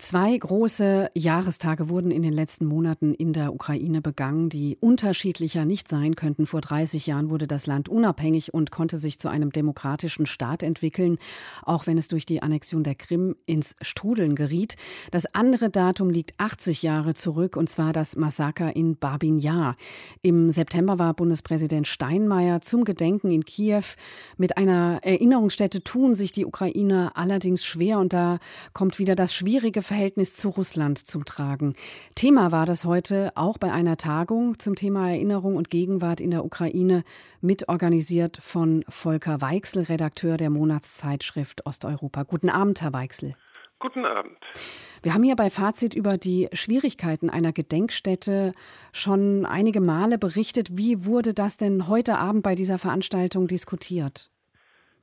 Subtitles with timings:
[0.00, 5.88] Zwei große Jahrestage wurden in den letzten Monaten in der Ukraine begangen, die unterschiedlicher nicht
[5.88, 6.46] sein könnten.
[6.46, 11.18] Vor 30 Jahren wurde das Land unabhängig und konnte sich zu einem demokratischen Staat entwickeln,
[11.64, 14.76] auch wenn es durch die Annexion der Krim ins Strudeln geriet.
[15.10, 19.76] Das andere Datum liegt 80 Jahre zurück, und zwar das Massaker in Babin Yar.
[20.22, 23.84] Im September war Bundespräsident Steinmeier zum Gedenken in Kiew.
[24.38, 28.38] Mit einer Erinnerungsstätte tun sich die Ukrainer allerdings schwer, und da
[28.72, 31.74] kommt wieder das schwierige Verhältnis zu Russland zum Tragen.
[32.14, 36.44] Thema war das heute auch bei einer Tagung zum Thema Erinnerung und Gegenwart in der
[36.44, 37.02] Ukraine,
[37.40, 42.22] mitorganisiert von Volker Weichsel, Redakteur der Monatszeitschrift Osteuropa.
[42.22, 43.34] Guten Abend, Herr Weichsel.
[43.80, 44.38] Guten Abend.
[45.02, 48.52] Wir haben hier bei Fazit über die Schwierigkeiten einer Gedenkstätte
[48.92, 50.68] schon einige Male berichtet.
[50.76, 54.30] Wie wurde das denn heute Abend bei dieser Veranstaltung diskutiert?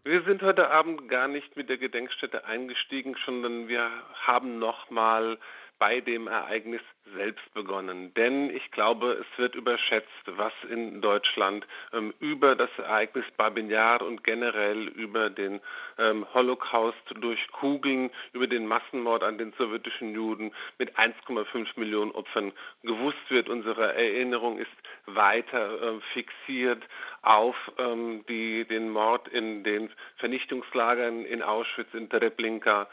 [0.08, 3.92] Wir sind heute Abend gar nicht mit der Gedenkstätte eingestiegen, sondern wir
[4.26, 5.38] haben nochmal
[5.80, 6.80] bei dem Ereignis
[7.16, 8.14] selbst begonnen.
[8.16, 14.02] Denn ich glaube, es wird überschätzt, was in Deutschland ähm, über das Ereignis Babin Yar
[14.02, 15.60] und generell über den
[15.98, 22.52] ähm, Holocaust durch Kugeln, über den Massenmord an den sowjetischen Juden mit 1,5 Millionen Opfern
[22.84, 23.50] gewusst wird.
[23.50, 24.72] Unsere Erinnerung ist
[25.06, 26.84] weiter äh, fixiert
[27.22, 32.88] auf ähm, die, den Mord in den Vernichtungslagern in Auschwitz, in Treblinka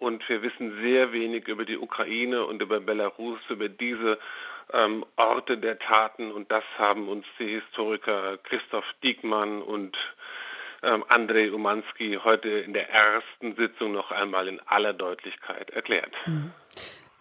[0.00, 4.18] und wir wissen sehr wenig über die Ukraine und über Belarus, über diese
[4.72, 9.96] ähm, Orte der Taten und das haben uns die Historiker Christoph Diekmann und
[10.82, 16.12] ähm, Andrei Umansky heute in der ersten Sitzung noch einmal in aller Deutlichkeit erklärt.
[16.26, 16.52] Mhm.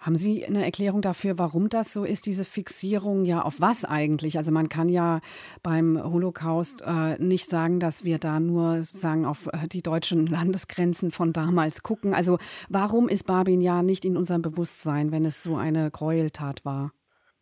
[0.02, 4.38] Haben Sie eine Erklärung dafür, warum das so ist, diese Fixierung ja auf was eigentlich?
[4.38, 5.20] Also man kann ja
[5.62, 11.12] beim Holocaust äh, nicht sagen, dass wir da nur sagen auf äh, die deutschen Landesgrenzen
[11.12, 12.14] von damals gucken.
[12.14, 12.38] Also
[12.70, 16.92] warum ist Babin ja nicht in unserem Bewusstsein, wenn es so eine Gräueltat war?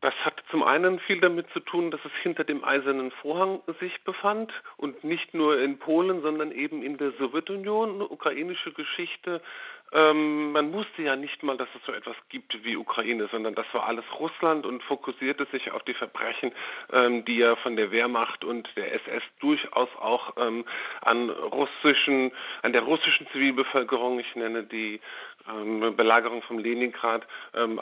[0.01, 4.03] Das hat zum einen viel damit zu tun, dass es hinter dem eisernen Vorhang sich
[4.03, 9.41] befand und nicht nur in Polen, sondern eben in der Sowjetunion, ukrainische Geschichte.
[9.93, 13.65] Ähm, man wusste ja nicht mal, dass es so etwas gibt wie Ukraine, sondern das
[13.73, 16.51] war alles Russland und fokussierte sich auf die Verbrechen,
[16.91, 20.65] ähm, die ja von der Wehrmacht und der SS durchaus auch ähm,
[21.01, 22.31] an russischen,
[22.63, 24.99] an der russischen Zivilbevölkerung, ich nenne die
[25.49, 27.79] ähm, Belagerung von Leningrad, ähm,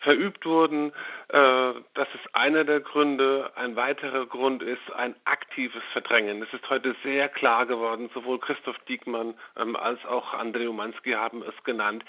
[0.00, 0.92] verübt wurden.
[1.28, 3.52] Äh, das ist einer der Gründe.
[3.54, 6.42] Ein weiterer Grund ist ein aktives Verdrängen.
[6.42, 11.42] Es ist heute sehr klar geworden, sowohl Christoph Diekmann ähm, als auch Andrei Umansky haben
[11.42, 12.04] es genannt.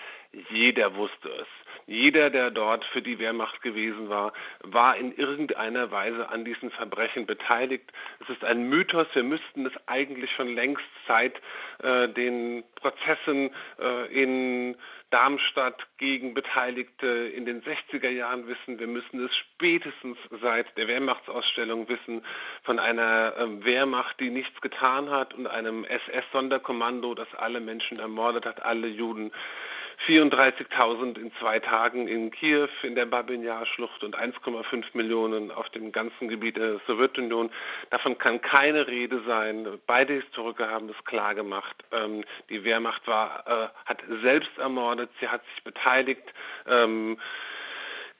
[0.49, 1.47] Jeder wusste es.
[1.91, 4.31] Jeder, der dort für die Wehrmacht gewesen war,
[4.63, 7.91] war in irgendeiner Weise an diesen Verbrechen beteiligt.
[8.21, 9.07] Es ist ein Mythos.
[9.13, 11.35] Wir müssten es eigentlich schon längst seit
[11.83, 14.77] äh, den Prozessen äh, in
[15.09, 18.79] Darmstadt gegen Beteiligte in den 60er Jahren wissen.
[18.79, 22.23] Wir müssen es spätestens seit der Wehrmachtsausstellung wissen
[22.63, 28.45] von einer äh, Wehrmacht, die nichts getan hat und einem SS-Sonderkommando, das alle Menschen ermordet
[28.45, 29.33] hat, alle Juden.
[30.07, 36.27] 34.000 in zwei Tagen in Kiew in der Babinjar-Schlucht und 1,5 Millionen auf dem ganzen
[36.27, 37.51] Gebiet der Sowjetunion.
[37.91, 39.67] Davon kann keine Rede sein.
[39.85, 41.75] Beide Historiker haben es klar gemacht.
[41.91, 46.23] Ähm, die Wehrmacht war, äh, hat selbst ermordet, sie hat sich beteiligt.
[46.67, 47.17] Ähm,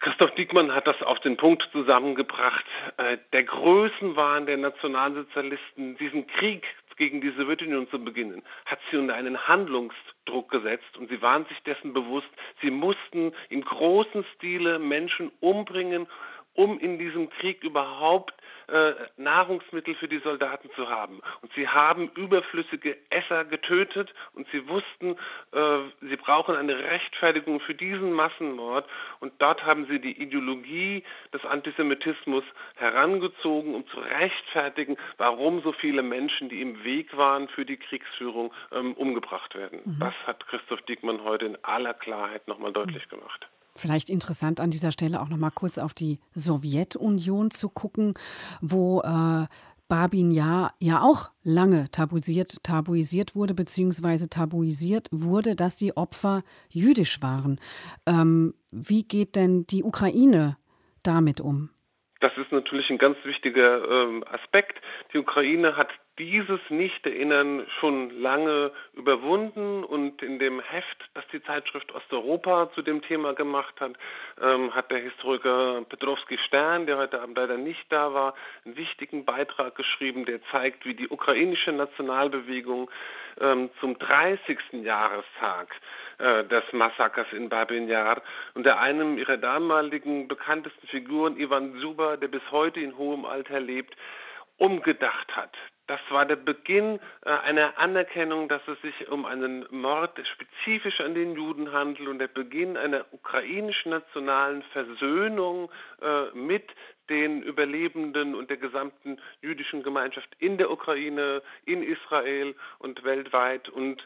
[0.02, 2.66] Christoph Diekmann hat das auf den Punkt zusammengebracht.
[2.98, 6.66] Äh, der Größenwahn der Nationalsozialisten, diesen Krieg
[7.02, 11.60] gegen die Sowjetunion zu beginnen, hat sie unter einen Handlungsdruck gesetzt und sie waren sich
[11.64, 12.30] dessen bewusst,
[12.62, 16.06] sie mussten im großen Stile Menschen umbringen,
[16.54, 18.36] um in diesem Krieg überhaupt
[18.68, 21.22] äh, Nahrungsmittel für die Soldaten zu haben.
[21.42, 25.18] Und sie haben überflüssige Esser getötet und sie wussten,
[25.54, 28.86] äh, sie brauchen eine Rechtfertigung für diesen Massenmord.
[29.22, 31.04] Und dort haben sie die Ideologie
[31.42, 32.44] des Antisemitismus
[32.76, 38.54] herangezogen, um zu rechtfertigen, warum so viele Menschen, die im Weg waren für die Kriegsführung,
[38.72, 39.80] ähm, umgebracht werden.
[39.86, 40.00] Mhm.
[40.00, 43.48] Das hat Christoph Diekmann heute in aller Klarheit nochmal deutlich gemacht.
[43.76, 48.16] Vielleicht interessant an dieser Stelle auch noch mal kurz auf die Sowjetunion zu gucken,
[48.60, 49.46] wo äh,
[49.92, 57.22] Babin ja, ja auch lange tabuisiert, tabuisiert wurde, beziehungsweise tabuisiert wurde, dass die Opfer jüdisch
[57.22, 57.60] waren.
[58.06, 60.56] Ähm, wie geht denn die Ukraine
[61.04, 61.70] damit um?
[62.22, 64.80] Das ist natürlich ein ganz wichtiger ähm, Aspekt.
[65.12, 65.90] Die Ukraine hat
[66.20, 73.02] dieses Nicht-Erinnern schon lange überwunden und in dem Heft, das die Zeitschrift Osteuropa zu dem
[73.02, 73.94] Thema gemacht hat,
[74.40, 79.26] ähm, hat der Historiker Petrovski Stern, der heute Abend leider nicht da war, einen wichtigen
[79.26, 82.92] Beitrag geschrieben, der zeigt, wie die ukrainische Nationalbewegung
[83.40, 84.60] ähm, zum 30.
[84.84, 85.74] Jahrestag
[86.22, 88.22] äh, des Massakers in Babin Yar
[88.54, 93.96] unter einem ihrer damaligen bekanntesten Figuren, Ivan Zuba, der bis heute in hohem Alter lebt,
[94.58, 95.56] umgedacht hat.
[95.88, 101.16] Das war der Beginn äh, einer Anerkennung, dass es sich um einen Mord spezifisch an
[101.16, 105.70] den Juden handelt und der Beginn einer ukrainischen nationalen Versöhnung
[106.02, 106.70] äh, mit
[107.10, 114.06] den Überlebenden und der gesamten jüdischen Gemeinschaft in der Ukraine, in Israel und weltweit und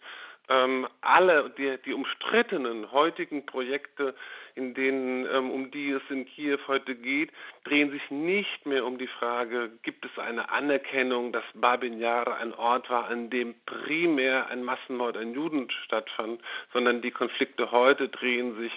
[0.50, 4.16] ähm, alle die, die umstrittenen heutigen Projekte,
[4.56, 7.32] in denen ähm, um die es in Kiew heute geht,
[7.64, 12.54] drehen sich nicht mehr um die Frage, gibt es eine Anerkennung, dass Babin Yar ein
[12.54, 16.42] Ort war, an dem primär ein Massenmord an Juden stattfand,
[16.74, 18.72] sondern die Konflikte heute drehen sich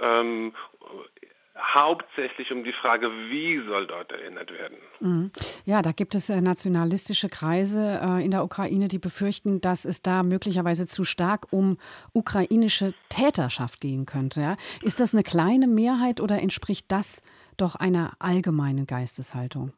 [0.00, 0.54] ähm,
[1.56, 4.76] hauptsächlich um die Frage, wie soll dort erinnert werden.
[5.00, 5.30] Mhm.
[5.64, 10.02] Ja, da gibt es äh, nationalistische Kreise äh, in der Ukraine, die befürchten, dass es
[10.02, 11.78] da möglicherweise zu stark um
[12.12, 14.56] ukrainische Täterschaft gehen könnte.
[14.82, 17.22] Ist das eine kleine Mehrheit oder entspricht das
[17.56, 19.72] doch einer allgemeinen Geisteshaltung?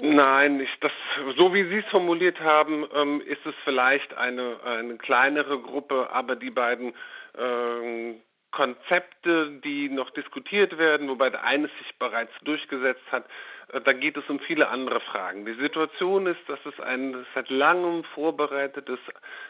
[0.00, 0.92] Nein, ich, das,
[1.36, 6.36] so wie Sie es formuliert haben, ähm, ist es vielleicht eine, eine kleinere Gruppe, aber
[6.36, 6.94] die beiden
[7.36, 8.16] ähm,
[8.50, 13.24] Konzepte, die noch diskutiert werden, wobei eines sich bereits durchgesetzt hat.
[13.72, 15.44] Äh, da geht es um viele andere Fragen.
[15.44, 18.98] Die Situation ist, dass es ein seit langem vorbereitetes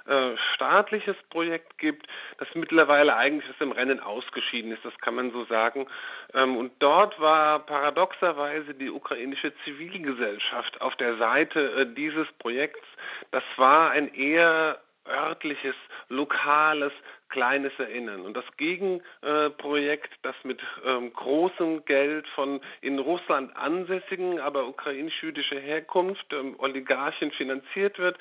[0.06, 2.06] äh, staatliches Projekt gibt,
[2.38, 5.86] das mittlerweile eigentlich aus dem Rennen ausgeschieden ist, das kann man so sagen.
[6.34, 12.86] Ähm, und dort war paradoxerweise die ukrainische Zivilgesellschaft auf der Seite äh, dieses Projekts.
[13.30, 15.74] Das war ein eher örtliches,
[16.08, 16.92] lokales,
[17.28, 18.22] kleines Erinnern.
[18.22, 26.26] Und das Gegenprojekt, das mit ähm, großem Geld von in Russland ansässigen, aber ukrainisch-jüdischer Herkunft,
[26.32, 28.18] ähm, Oligarchen finanziert wird,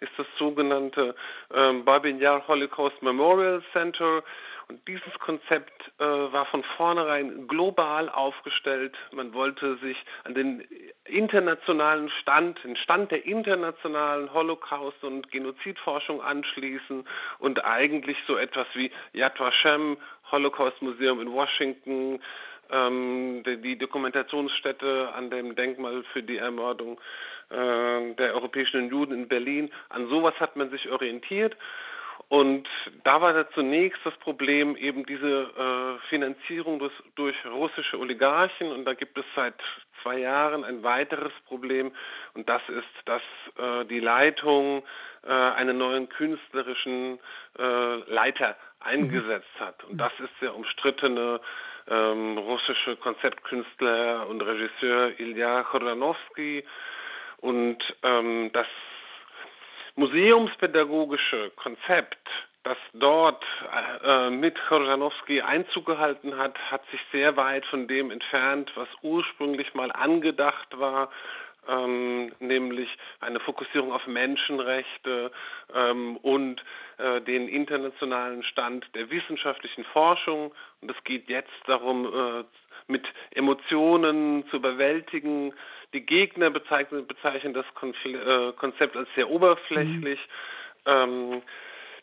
[0.00, 1.14] ist das sogenannte
[1.52, 4.22] ähm, Babin Yar Holocaust Memorial Center.
[4.70, 8.94] Und dieses Konzept äh, war von vornherein global aufgestellt.
[9.12, 10.62] Man wollte sich an den
[11.06, 17.06] internationalen Stand, den Stand der internationalen Holocaust- und Genozidforschung anschließen
[17.38, 19.96] und eigentlich so etwas wie Yad Vashem,
[20.30, 22.20] Holocaust Museum in Washington,
[22.70, 27.00] ähm, die, die Dokumentationsstätte an dem Denkmal für die Ermordung
[27.48, 29.70] äh, der europäischen Juden in Berlin.
[29.88, 31.56] An sowas hat man sich orientiert.
[32.28, 32.68] Und
[33.04, 38.70] da war da zunächst das Problem eben diese äh, Finanzierung durch, durch russische Oligarchen.
[38.70, 39.54] Und da gibt es seit
[40.02, 41.90] zwei Jahren ein weiteres Problem.
[42.34, 43.22] Und das ist, dass
[43.56, 44.82] äh, die Leitung
[45.26, 47.18] äh, einen neuen künstlerischen
[47.58, 49.82] äh, Leiter eingesetzt hat.
[49.84, 51.40] Und das ist der umstrittene
[51.88, 56.62] ähm, russische Konzeptkünstler und Regisseur Ilya Chodanowski.
[57.38, 58.66] Und ähm, das
[59.98, 62.16] museumspädagogische Konzept,
[62.62, 63.44] das dort
[64.04, 69.74] äh, mit Chorzanowski Einzug gehalten hat, hat sich sehr weit von dem entfernt, was ursprünglich
[69.74, 71.10] mal angedacht war,
[71.68, 72.88] ähm, nämlich
[73.20, 75.32] eine Fokussierung auf Menschenrechte
[75.74, 76.62] ähm, und
[76.98, 80.54] äh, den internationalen Stand der wissenschaftlichen Forschung.
[80.80, 82.44] Und es geht jetzt darum, äh,
[82.88, 85.54] mit Emotionen zu überwältigen.
[85.92, 87.66] Die Gegner bezeichnen, bezeichnen das
[88.04, 90.18] äh, Konzept als sehr oberflächlich.
[90.86, 90.92] Mhm.
[90.92, 91.42] Ähm,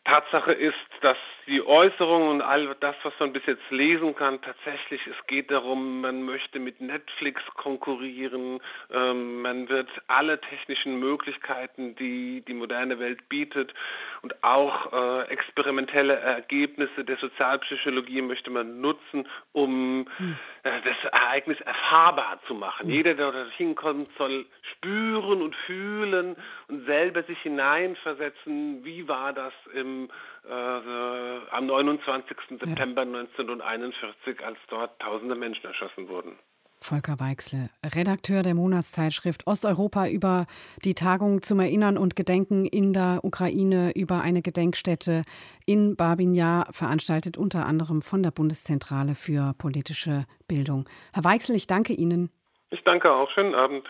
[0.06, 5.02] Tatsache ist, dass die Äußerungen und all das, was man bis jetzt lesen kann, tatsächlich,
[5.06, 8.60] es geht darum, man möchte mit Netflix konkurrieren,
[8.92, 13.74] ähm, man wird alle technischen Möglichkeiten, die die moderne Welt bietet
[14.22, 20.38] und auch äh, experimentelle Ergebnisse der Sozialpsychologie möchte man nutzen, um hm.
[20.64, 22.88] äh, das Ereignis erfahrbar zu machen.
[22.88, 22.90] Hm.
[22.90, 26.36] Jeder, der dort hinkommt, soll spüren und fühlen
[26.68, 30.10] und selber sich hineinversetzen, wie war das im
[30.50, 32.38] äh, am 29.
[32.50, 33.20] September ja.
[33.20, 36.38] 1941, als dort tausende Menschen erschossen wurden.
[36.80, 40.46] Volker Weixle, Redakteur der Monatszeitschrift Osteuropa über
[40.84, 45.24] die Tagung zum Erinnern und Gedenken in der Ukraine über eine Gedenkstätte
[45.66, 50.88] in Babin Yar, veranstaltet unter anderem von der Bundeszentrale für politische Bildung.
[51.14, 52.30] Herr Weixle, ich danke Ihnen.
[52.70, 53.32] Ich danke auch.
[53.32, 53.88] Schönen Abend.